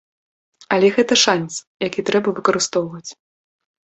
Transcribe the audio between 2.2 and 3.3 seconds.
выкарыстоўваць.